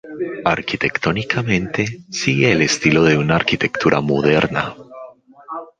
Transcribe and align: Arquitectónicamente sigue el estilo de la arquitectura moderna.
Arquitectónicamente 0.45 1.83
sigue 2.09 2.51
el 2.51 2.63
estilo 2.63 3.03
de 3.03 3.23
la 3.23 3.35
arquitectura 3.35 4.01
moderna. 4.01 4.75